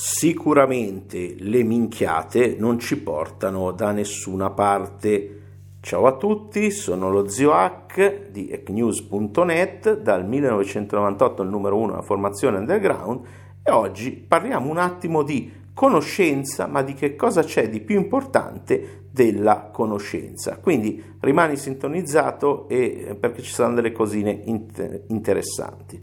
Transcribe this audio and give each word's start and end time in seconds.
Sicuramente 0.00 1.34
le 1.38 1.64
minchiate 1.64 2.54
non 2.56 2.78
ci 2.78 3.02
portano 3.02 3.72
da 3.72 3.90
nessuna 3.90 4.48
parte. 4.48 5.40
Ciao 5.80 6.06
a 6.06 6.16
tutti, 6.16 6.70
sono 6.70 7.10
lo 7.10 7.28
zio 7.28 7.52
Hack 7.52 8.30
di 8.30 8.48
hacknews.net, 8.52 9.98
dal 9.98 10.24
1998 10.24 11.42
il 11.42 11.48
numero 11.48 11.78
uno 11.78 11.90
della 11.90 12.02
formazione 12.02 12.58
underground 12.58 13.26
e 13.60 13.72
oggi 13.72 14.12
parliamo 14.12 14.70
un 14.70 14.78
attimo 14.78 15.24
di 15.24 15.50
conoscenza, 15.74 16.68
ma 16.68 16.82
di 16.82 16.94
che 16.94 17.16
cosa 17.16 17.42
c'è 17.42 17.68
di 17.68 17.80
più 17.80 17.96
importante 17.96 19.06
della 19.10 19.68
conoscenza. 19.72 20.58
Quindi 20.58 21.16
rimani 21.18 21.56
sintonizzato 21.56 22.68
e, 22.68 23.16
perché 23.18 23.42
ci 23.42 23.50
saranno 23.50 23.74
delle 23.74 23.90
cosine 23.90 24.30
inter- 24.30 25.06
interessanti. 25.08 25.98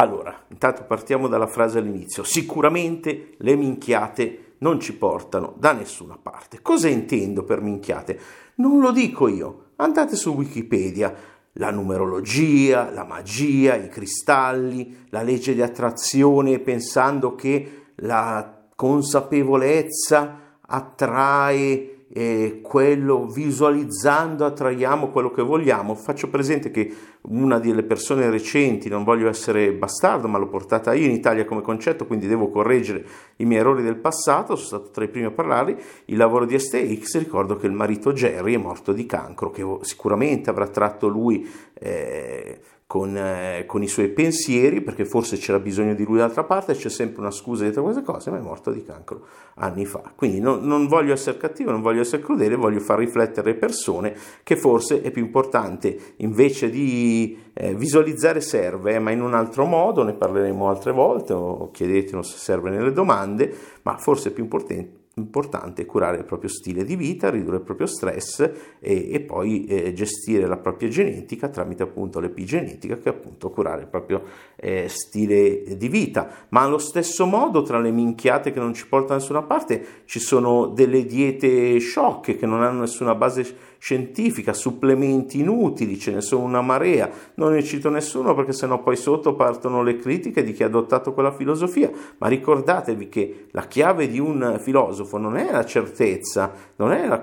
Allora, 0.00 0.34
intanto 0.48 0.84
partiamo 0.84 1.28
dalla 1.28 1.46
frase 1.46 1.76
all'inizio. 1.76 2.24
Sicuramente 2.24 3.34
le 3.36 3.54
minchiate 3.54 4.54
non 4.60 4.80
ci 4.80 4.96
portano 4.96 5.54
da 5.58 5.72
nessuna 5.72 6.16
parte. 6.16 6.62
Cosa 6.62 6.88
intendo 6.88 7.44
per 7.44 7.60
minchiate? 7.60 8.18
Non 8.56 8.80
lo 8.80 8.92
dico 8.92 9.28
io. 9.28 9.72
Andate 9.76 10.16
su 10.16 10.32
Wikipedia. 10.32 11.14
La 11.54 11.70
numerologia, 11.70 12.90
la 12.90 13.04
magia, 13.04 13.74
i 13.74 13.90
cristalli, 13.90 15.06
la 15.10 15.20
legge 15.20 15.52
di 15.52 15.60
attrazione 15.60 16.60
pensando 16.60 17.34
che 17.34 17.88
la 17.96 18.68
consapevolezza 18.74 20.56
attrae 20.60 21.99
eh, 22.12 22.60
quello 22.62 23.26
visualizzando 23.26 24.44
attraiamo 24.44 25.10
quello 25.10 25.30
che 25.30 25.42
vogliamo. 25.42 25.94
Faccio 25.94 26.28
presente 26.28 26.70
che 26.70 26.92
una 27.22 27.58
delle 27.58 27.82
persone 27.82 28.28
recenti, 28.30 28.88
non 28.88 29.04
voglio 29.04 29.28
essere 29.28 29.72
bastardo, 29.72 30.26
ma 30.26 30.38
l'ho 30.38 30.48
portata 30.48 30.92
io 30.92 31.06
in 31.06 31.12
Italia 31.12 31.44
come 31.44 31.62
concetto, 31.62 32.06
quindi 32.06 32.26
devo 32.26 32.50
correggere 32.50 33.04
i 33.36 33.44
miei 33.44 33.60
errori 33.60 33.82
del 33.82 33.96
passato, 33.96 34.56
sono 34.56 34.80
stato 34.80 34.90
tra 34.90 35.04
i 35.04 35.08
primi 35.08 35.26
a 35.26 35.30
parlarli, 35.30 35.76
il 36.06 36.16
lavoro 36.16 36.46
di 36.46 36.58
STX, 36.58 37.18
ricordo 37.18 37.56
che 37.56 37.66
il 37.66 37.72
marito 37.72 38.12
Jerry 38.12 38.54
è 38.54 38.58
morto 38.58 38.92
di 38.92 39.06
cancro, 39.06 39.50
che 39.50 39.64
sicuramente 39.82 40.50
avrà 40.50 40.66
tratto 40.66 41.06
lui 41.06 41.48
eh, 41.74 42.60
con, 42.90 43.16
eh, 43.16 43.66
con, 43.66 43.84
i 43.84 43.86
suoi 43.86 44.08
pensieri, 44.08 44.80
perché 44.80 45.04
forse 45.04 45.36
c'era 45.36 45.60
bisogno 45.60 45.94
di 45.94 46.04
lui 46.04 46.16
dall'altra 46.16 46.42
parte, 46.42 46.74
c'è 46.74 46.88
sempre 46.88 47.20
una 47.20 47.30
scusa 47.30 47.62
dietro 47.62 47.84
queste 47.84 48.02
cose, 48.02 48.32
ma 48.32 48.38
è 48.38 48.40
morto 48.40 48.72
di 48.72 48.82
cancro 48.82 49.26
anni 49.54 49.84
fa. 49.84 50.12
Quindi 50.16 50.40
non, 50.40 50.64
non 50.64 50.88
voglio 50.88 51.12
essere 51.12 51.38
cattivo, 51.38 51.70
non 51.70 51.82
voglio 51.82 52.00
essere 52.00 52.20
crudele, 52.20 52.56
voglio 52.56 52.80
far 52.80 52.98
riflettere 52.98 53.52
le 53.52 53.58
persone 53.58 54.16
che 54.42 54.56
forse 54.56 55.02
è 55.02 55.12
più 55.12 55.22
importante 55.22 56.14
invece 56.16 56.68
di 56.68 57.38
eh, 57.54 57.76
visualizzare 57.76 58.40
serve, 58.40 58.98
ma 58.98 59.12
in 59.12 59.22
un 59.22 59.34
altro 59.34 59.66
modo, 59.66 60.02
ne 60.02 60.14
parleremo 60.14 60.68
altre 60.68 60.90
volte, 60.90 61.32
o 61.32 61.70
chiedetelo 61.70 62.22
se 62.22 62.38
serve 62.38 62.70
nelle 62.70 62.90
domande, 62.90 63.54
ma 63.82 63.98
forse 63.98 64.30
è 64.30 64.32
più 64.32 64.42
importante 64.42 64.99
importante 65.14 65.84
curare 65.86 66.18
il 66.18 66.24
proprio 66.24 66.48
stile 66.48 66.84
di 66.84 66.96
vita, 66.96 67.30
ridurre 67.30 67.56
il 67.56 67.62
proprio 67.62 67.86
stress 67.86 68.40
e, 68.78 69.12
e 69.12 69.20
poi 69.20 69.64
eh, 69.64 69.92
gestire 69.92 70.46
la 70.46 70.56
propria 70.56 70.88
genetica 70.88 71.48
tramite 71.48 71.82
appunto 71.82 72.20
l'epigenetica 72.20 72.96
che 72.96 73.10
è 73.10 73.12
appunto 73.12 73.50
curare 73.50 73.82
il 73.82 73.88
proprio 73.88 74.22
eh, 74.56 74.88
stile 74.88 75.76
di 75.76 75.88
vita. 75.88 76.46
Ma 76.50 76.62
allo 76.62 76.78
stesso 76.78 77.26
modo 77.26 77.62
tra 77.62 77.80
le 77.80 77.90
minchiate 77.90 78.52
che 78.52 78.60
non 78.60 78.72
ci 78.72 78.86
portano 78.86 79.08
da 79.10 79.14
nessuna 79.16 79.42
parte 79.42 79.84
ci 80.04 80.20
sono 80.20 80.66
delle 80.66 81.04
diete 81.04 81.78
sciocche 81.78 82.36
che 82.36 82.46
non 82.46 82.62
hanno 82.62 82.80
nessuna 82.80 83.14
base 83.14 83.68
scientifica, 83.80 84.52
supplementi 84.52 85.40
inutili, 85.40 85.98
ce 85.98 86.12
ne 86.12 86.20
sono 86.20 86.44
una 86.44 86.60
marea, 86.60 87.10
non 87.36 87.52
ne 87.52 87.62
cito 87.62 87.88
nessuno 87.88 88.34
perché 88.34 88.52
sennò 88.52 88.82
poi 88.82 88.94
sotto 88.94 89.34
partono 89.34 89.82
le 89.82 89.96
critiche 89.96 90.44
di 90.44 90.52
chi 90.52 90.62
ha 90.62 90.66
adottato 90.66 91.14
quella 91.14 91.32
filosofia, 91.32 91.90
ma 92.18 92.28
ricordatevi 92.28 93.08
che 93.08 93.46
la 93.52 93.66
chiave 93.66 94.06
di 94.06 94.18
un 94.18 94.58
filosofo 94.60 94.99
non 95.18 95.36
è 95.36 95.50
la 95.50 95.64
certezza, 95.64 96.52
non 96.76 96.92
è 96.92 97.06
la, 97.06 97.20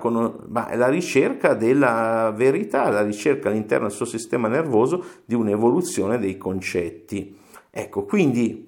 ma 0.48 0.68
è 0.68 0.76
la 0.76 0.88
ricerca 0.88 1.54
della 1.54 2.32
verità, 2.34 2.88
la 2.90 3.02
ricerca 3.02 3.48
all'interno 3.48 3.86
del 3.86 3.96
suo 3.96 4.06
sistema 4.06 4.48
nervoso 4.48 5.04
di 5.24 5.34
un'evoluzione 5.34 6.18
dei 6.18 6.36
concetti. 6.36 7.36
Ecco, 7.70 8.04
quindi 8.04 8.67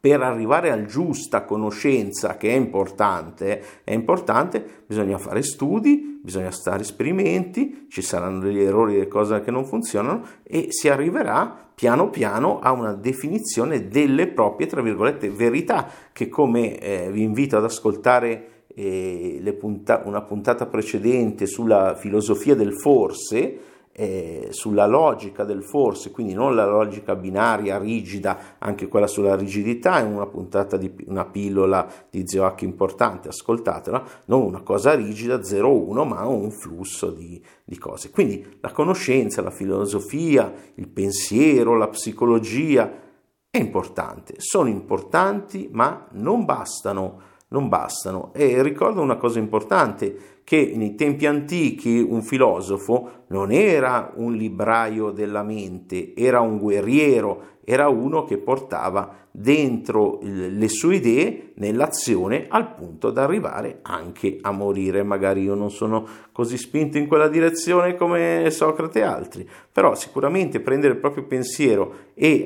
per 0.00 0.22
arrivare 0.22 0.70
al 0.70 0.84
giusta 0.84 1.44
conoscenza 1.44 2.36
che 2.36 2.50
è 2.50 2.54
importante, 2.54 3.62
è 3.84 3.92
importante, 3.92 4.82
bisogna 4.86 5.16
fare 5.16 5.42
studi, 5.42 6.20
bisogna 6.22 6.50
stare 6.50 6.82
esperimenti, 6.82 7.86
ci 7.88 8.02
saranno 8.02 8.40
degli 8.40 8.60
errori, 8.60 8.94
delle 8.94 9.08
cose 9.08 9.40
che 9.40 9.50
non 9.50 9.64
funzionano 9.64 10.22
e 10.42 10.66
si 10.68 10.88
arriverà 10.88 11.68
piano 11.74 12.10
piano 12.10 12.58
a 12.60 12.72
una 12.72 12.92
definizione 12.92 13.88
delle 13.88 14.26
proprie, 14.28 14.66
tra 14.66 14.82
virgolette, 14.82 15.30
verità, 15.30 15.88
che 16.12 16.28
come 16.28 16.78
eh, 16.78 17.10
vi 17.10 17.22
invito 17.22 17.56
ad 17.56 17.64
ascoltare 17.64 18.64
eh, 18.74 19.56
punta- 19.58 20.02
una 20.04 20.20
puntata 20.22 20.66
precedente 20.66 21.46
sulla 21.46 21.94
filosofia 21.94 22.54
del 22.54 22.74
forse, 22.74 23.58
eh, 23.92 24.48
sulla 24.50 24.86
logica 24.86 25.44
del 25.44 25.64
forse, 25.64 26.10
quindi 26.10 26.32
non 26.32 26.54
la 26.54 26.64
logica 26.64 27.16
binaria, 27.16 27.78
rigida, 27.78 28.56
anche 28.58 28.88
quella 28.88 29.06
sulla 29.06 29.34
rigidità, 29.34 29.98
è 29.98 30.02
una 30.02 30.26
puntata 30.26 30.76
di 30.76 30.94
una 31.06 31.24
pillola 31.24 31.86
di 32.08 32.22
Zeoach 32.24 32.62
importante, 32.62 33.28
ascoltatela, 33.28 34.02
non 34.26 34.42
una 34.42 34.62
cosa 34.62 34.94
rigida 34.94 35.36
0-1, 35.36 36.06
ma 36.06 36.24
un 36.26 36.50
flusso 36.50 37.10
di, 37.10 37.42
di 37.64 37.78
cose. 37.78 38.10
Quindi 38.10 38.58
la 38.60 38.70
conoscenza, 38.70 39.42
la 39.42 39.50
filosofia, 39.50 40.52
il 40.74 40.88
pensiero, 40.88 41.76
la 41.76 41.88
psicologia 41.88 43.08
è 43.50 43.58
importante, 43.58 44.34
sono 44.38 44.68
importanti, 44.68 45.68
ma 45.72 46.06
non 46.12 46.44
bastano 46.44 47.28
non 47.50 47.68
bastano. 47.68 48.32
E 48.32 48.62
ricordo 48.62 49.00
una 49.00 49.16
cosa 49.16 49.38
importante, 49.38 50.39
che 50.50 50.72
nei 50.74 50.96
tempi 50.96 51.26
antichi 51.26 52.04
un 52.04 52.22
filosofo 52.22 53.26
non 53.28 53.52
era 53.52 54.10
un 54.16 54.32
libraio 54.32 55.12
della 55.12 55.44
mente, 55.44 56.12
era 56.16 56.40
un 56.40 56.58
guerriero, 56.58 57.58
era 57.64 57.88
uno 57.88 58.24
che 58.24 58.36
portava 58.36 59.28
dentro 59.30 60.18
le 60.22 60.68
sue 60.68 60.96
idee 60.96 61.52
nell'azione 61.54 62.46
al 62.48 62.74
punto 62.74 63.12
da 63.12 63.22
arrivare 63.22 63.78
anche 63.82 64.38
a 64.40 64.50
morire. 64.50 65.04
Magari 65.04 65.42
io 65.42 65.54
non 65.54 65.70
sono 65.70 66.04
così 66.32 66.58
spinto 66.58 66.98
in 66.98 67.06
quella 67.06 67.28
direzione 67.28 67.94
come 67.94 68.50
Socrate 68.50 68.98
e 68.98 69.02
altri, 69.02 69.48
però 69.70 69.94
sicuramente 69.94 70.58
prendere 70.58 70.94
il 70.94 70.98
proprio 70.98 71.26
pensiero 71.26 72.08
e 72.14 72.44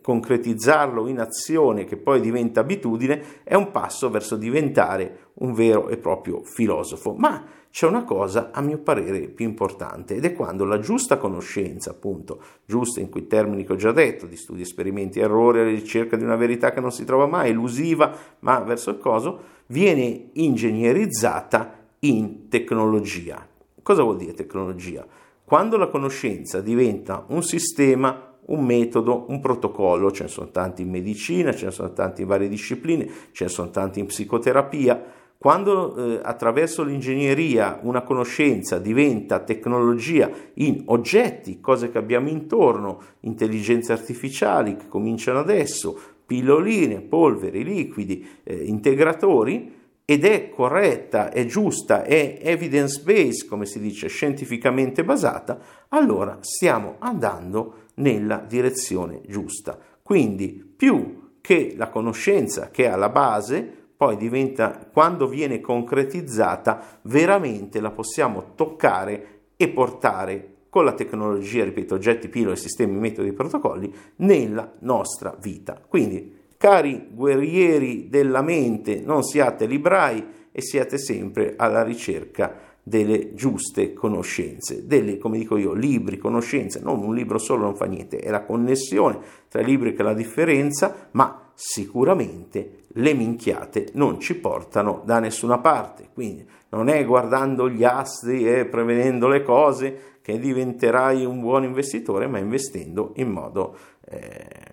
concretizzarlo 0.00 1.08
in 1.08 1.18
azione 1.18 1.86
che 1.86 1.96
poi 1.96 2.20
diventa 2.20 2.60
abitudine 2.60 3.42
è 3.42 3.56
un 3.56 3.72
passo 3.72 4.10
verso 4.10 4.36
diventare 4.36 5.30
un 5.34 5.52
vero 5.52 5.88
e 5.88 5.96
proprio 5.96 6.42
filosofo. 6.42 7.14
Ma 7.14 7.44
c'è 7.70 7.86
una 7.86 8.04
cosa 8.04 8.50
a 8.52 8.60
mio 8.60 8.78
parere 8.78 9.28
più 9.28 9.46
importante 9.46 10.14
ed 10.14 10.24
è 10.26 10.34
quando 10.34 10.64
la 10.64 10.78
giusta 10.78 11.16
conoscenza, 11.16 11.90
appunto, 11.90 12.42
giusta 12.66 13.00
in 13.00 13.08
quei 13.08 13.26
termini 13.26 13.64
che 13.64 13.72
ho 13.72 13.76
già 13.76 13.92
detto, 13.92 14.26
di 14.26 14.36
studi, 14.36 14.60
esperimenti, 14.60 15.20
errori, 15.20 15.60
alla 15.60 15.70
ricerca 15.70 16.16
di 16.16 16.24
una 16.24 16.36
verità 16.36 16.70
che 16.70 16.80
non 16.80 16.92
si 16.92 17.04
trova 17.04 17.26
mai, 17.26 17.50
elusiva, 17.50 18.14
ma 18.40 18.60
verso 18.60 18.90
il 18.90 18.98
coso, 18.98 19.40
viene 19.68 20.28
ingegnerizzata 20.32 21.80
in 22.00 22.48
tecnologia. 22.48 23.46
Cosa 23.82 24.02
vuol 24.02 24.18
dire 24.18 24.34
tecnologia? 24.34 25.06
Quando 25.44 25.76
la 25.76 25.88
conoscenza 25.88 26.60
diventa 26.60 27.24
un 27.28 27.42
sistema, 27.42 28.36
un 28.44 28.64
metodo, 28.64 29.26
un 29.28 29.40
protocollo, 29.40 30.10
ce 30.10 30.24
ne 30.24 30.28
sono 30.28 30.50
tanti 30.50 30.82
in 30.82 30.90
medicina, 30.90 31.54
ce 31.54 31.66
ne 31.66 31.70
sono 31.70 31.92
tanti 31.92 32.22
in 32.22 32.28
varie 32.28 32.48
discipline, 32.48 33.08
ce 33.32 33.44
ne 33.44 33.50
sono 33.50 33.70
tanti 33.70 34.00
in 34.00 34.06
psicoterapia, 34.06 35.02
quando 35.42 35.96
eh, 35.96 36.20
attraverso 36.22 36.84
l'ingegneria 36.84 37.80
una 37.82 38.02
conoscenza 38.02 38.78
diventa 38.78 39.40
tecnologia 39.40 40.30
in 40.54 40.84
oggetti, 40.84 41.58
cose 41.58 41.90
che 41.90 41.98
abbiamo 41.98 42.28
intorno, 42.28 43.02
intelligenze 43.22 43.90
artificiali 43.90 44.76
che 44.76 44.86
cominciano 44.86 45.40
adesso, 45.40 45.98
pilloline, 46.24 47.00
polveri, 47.00 47.64
liquidi, 47.64 48.24
eh, 48.44 48.54
integratori, 48.54 49.80
ed 50.04 50.24
è 50.24 50.48
corretta, 50.48 51.32
è 51.32 51.44
giusta, 51.44 52.04
è 52.04 52.38
evidence 52.40 53.02
based, 53.02 53.48
come 53.48 53.66
si 53.66 53.80
dice, 53.80 54.06
scientificamente 54.06 55.02
basata, 55.02 55.58
allora 55.88 56.38
stiamo 56.40 56.98
andando 57.00 57.86
nella 57.94 58.36
direzione 58.36 59.22
giusta. 59.26 59.76
Quindi 60.04 60.72
più 60.76 61.30
che 61.40 61.74
la 61.76 61.88
conoscenza 61.88 62.70
che 62.70 62.84
è 62.84 62.88
alla 62.88 63.08
base, 63.08 63.81
poi 64.02 64.16
diventa, 64.16 64.88
quando 64.92 65.28
viene 65.28 65.60
concretizzata, 65.60 66.98
veramente 67.02 67.78
la 67.78 67.92
possiamo 67.92 68.54
toccare 68.56 69.42
e 69.56 69.68
portare 69.68 70.54
con 70.68 70.84
la 70.84 70.94
tecnologia, 70.94 71.62
ripeto, 71.62 71.94
oggetti, 71.94 72.28
pillole, 72.28 72.56
sistemi, 72.56 72.98
metodi 72.98 73.28
e 73.28 73.32
protocolli 73.32 73.94
nella 74.16 74.72
nostra 74.80 75.36
vita. 75.40 75.80
Quindi, 75.86 76.36
cari 76.56 77.10
guerrieri 77.12 78.08
della 78.08 78.42
mente, 78.42 79.00
non 79.04 79.22
siate 79.22 79.66
librai 79.66 80.48
e 80.50 80.60
siate 80.62 80.98
sempre 80.98 81.54
alla 81.56 81.84
ricerca 81.84 82.70
delle 82.82 83.34
giuste 83.34 83.92
conoscenze, 83.92 84.84
delle, 84.84 85.16
come 85.16 85.38
dico 85.38 85.56
io, 85.56 85.74
libri, 85.74 86.18
conoscenze, 86.18 86.80
non 86.82 87.04
un 87.04 87.14
libro 87.14 87.38
solo 87.38 87.62
non 87.62 87.76
fa 87.76 87.84
niente, 87.84 88.18
è 88.18 88.30
la 88.30 88.42
connessione 88.42 89.20
tra 89.48 89.60
i 89.60 89.64
libri 89.64 89.94
che 89.94 90.00
è 90.00 90.04
la 90.04 90.12
differenza, 90.12 91.08
ma 91.12 91.52
sicuramente 91.54 92.81
le 92.94 93.14
minchiate 93.14 93.90
non 93.94 94.20
ci 94.20 94.34
portano 94.36 95.02
da 95.04 95.18
nessuna 95.18 95.58
parte. 95.58 96.08
Quindi 96.12 96.46
non 96.70 96.88
è 96.88 97.04
guardando 97.04 97.68
gli 97.68 97.84
astri 97.84 98.46
e 98.46 98.66
prevedendo 98.66 99.28
le 99.28 99.42
cose 99.42 100.18
che 100.22 100.38
diventerai 100.38 101.24
un 101.24 101.40
buon 101.40 101.64
investitore, 101.64 102.26
ma 102.26 102.38
investendo 102.38 103.12
in 103.16 103.30
modo 103.30 103.76
eh, 104.08 104.70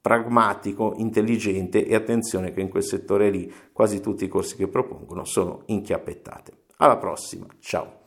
pragmatico, 0.00 0.94
intelligente 0.96 1.86
e 1.86 1.94
attenzione 1.94 2.52
che 2.52 2.60
in 2.60 2.68
quel 2.68 2.84
settore 2.84 3.30
lì 3.30 3.50
quasi 3.72 4.00
tutti 4.00 4.24
i 4.24 4.28
corsi 4.28 4.56
che 4.56 4.68
propongono 4.68 5.24
sono 5.24 5.62
inchiappettate. 5.66 6.52
Alla 6.76 6.98
prossima, 6.98 7.46
ciao! 7.60 8.03